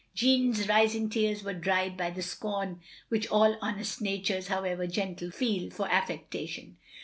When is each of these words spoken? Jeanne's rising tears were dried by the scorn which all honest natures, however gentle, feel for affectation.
Jeanne's 0.15 0.67
rising 0.67 1.11
tears 1.11 1.43
were 1.43 1.53
dried 1.53 1.95
by 1.95 2.09
the 2.09 2.23
scorn 2.23 2.81
which 3.09 3.27
all 3.27 3.55
honest 3.61 4.01
natures, 4.01 4.47
however 4.47 4.87
gentle, 4.87 5.29
feel 5.29 5.69
for 5.69 5.87
affectation. 5.91 6.77